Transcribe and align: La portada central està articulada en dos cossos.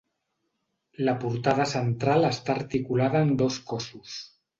La 1.09 1.13
portada 1.23 1.67
central 1.73 2.25
està 2.31 2.53
articulada 2.55 3.21
en 3.27 3.35
dos 3.43 3.59
cossos. 3.73 4.17